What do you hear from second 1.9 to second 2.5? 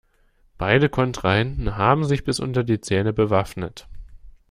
sich bis